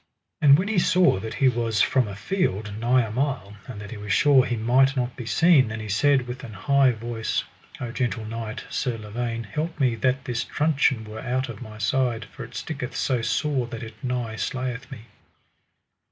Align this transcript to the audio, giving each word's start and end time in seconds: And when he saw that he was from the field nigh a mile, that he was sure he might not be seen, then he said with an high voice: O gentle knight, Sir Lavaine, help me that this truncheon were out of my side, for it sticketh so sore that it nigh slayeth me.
And 0.41 0.57
when 0.57 0.67
he 0.67 0.79
saw 0.79 1.19
that 1.19 1.35
he 1.35 1.47
was 1.47 1.81
from 1.83 2.05
the 2.05 2.15
field 2.15 2.73
nigh 2.79 3.03
a 3.03 3.11
mile, 3.11 3.55
that 3.67 3.91
he 3.91 3.97
was 3.97 4.11
sure 4.11 4.43
he 4.43 4.55
might 4.55 4.95
not 4.97 5.15
be 5.15 5.27
seen, 5.27 5.67
then 5.67 5.79
he 5.79 5.89
said 5.89 6.25
with 6.25 6.43
an 6.43 6.53
high 6.53 6.89
voice: 6.91 7.43
O 7.79 7.91
gentle 7.91 8.25
knight, 8.25 8.63
Sir 8.71 8.97
Lavaine, 8.97 9.43
help 9.43 9.79
me 9.79 9.93
that 9.93 10.25
this 10.25 10.43
truncheon 10.43 11.03
were 11.05 11.19
out 11.21 11.49
of 11.49 11.61
my 11.61 11.77
side, 11.77 12.25
for 12.25 12.43
it 12.43 12.55
sticketh 12.55 12.95
so 12.95 13.21
sore 13.21 13.67
that 13.67 13.83
it 13.83 14.03
nigh 14.03 14.37
slayeth 14.37 14.89
me. 14.89 15.01